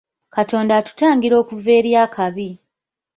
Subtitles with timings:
[0.35, 2.49] Katonda atutangira okuva eri akabi.